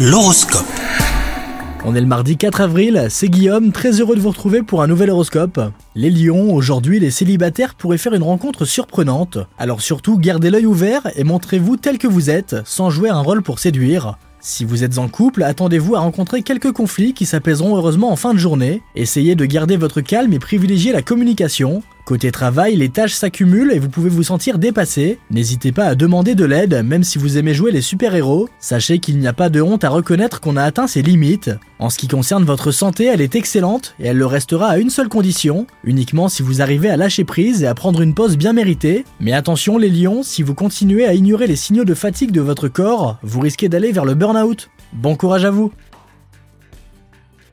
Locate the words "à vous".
45.44-45.70